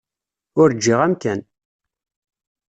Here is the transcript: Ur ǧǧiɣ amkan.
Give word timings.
Ur 0.61 0.69
ǧǧiɣ 0.75 0.99
amkan. 1.05 1.39